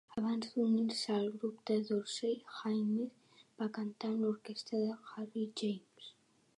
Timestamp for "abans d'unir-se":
0.19-1.11